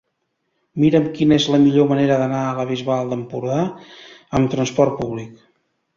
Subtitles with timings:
[0.83, 3.59] Mira'm quina és la millor manera d'anar a la Bisbal d'Empordà
[4.41, 5.37] amb trasport públic.